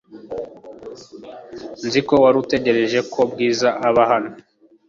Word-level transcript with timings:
Nzi 1.85 1.99
ko 2.07 2.13
wari 2.23 2.37
utegereje 2.43 2.99
ko 3.11 3.19
Bwiza 3.31 3.67
aba 3.87 4.03
hano. 4.11 4.31